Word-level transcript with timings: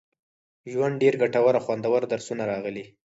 ژوند، 0.71 0.95
ډېر 1.01 1.13
ګټور 1.21 1.53
او 1.57 1.63
خوندور 1.65 2.01
درسونه 2.13 2.43
راغلي 2.51 2.85